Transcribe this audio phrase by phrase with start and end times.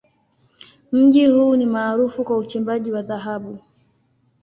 [0.91, 3.59] Mji huu ni maarufu kwa uchimbaji wa dhahabu.